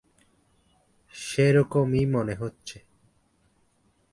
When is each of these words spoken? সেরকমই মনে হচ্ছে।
সেরকমই 1.13 2.03
মনে 2.05 2.35
হচ্ছে। 2.35 2.77